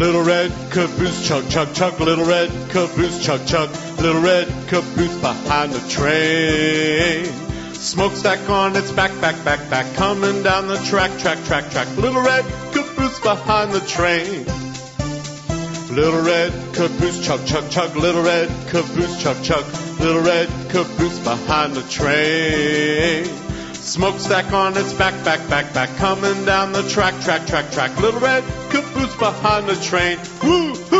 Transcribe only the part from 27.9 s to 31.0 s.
Little red caboose behind the train. Woo!